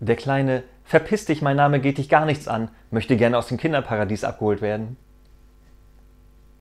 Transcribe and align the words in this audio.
Der 0.00 0.16
kleine 0.16 0.62
Verpiss 0.82 1.26
dich, 1.26 1.42
mein 1.42 1.56
Name 1.56 1.78
geht 1.78 1.98
dich 1.98 2.08
gar 2.08 2.24
nichts 2.24 2.48
an, 2.48 2.70
möchte 2.90 3.16
gerne 3.16 3.38
aus 3.38 3.48
dem 3.48 3.58
Kinderparadies 3.58 4.24
abgeholt 4.24 4.60
werden. 4.62 4.96